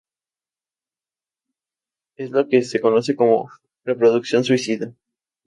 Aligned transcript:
Es 2.15 2.31
lo 2.31 2.47
que 2.47 2.63
se 2.63 2.81
conoce 2.81 3.15
como 3.15 3.51
reproducción 3.85 4.43
suicida. 4.43 4.95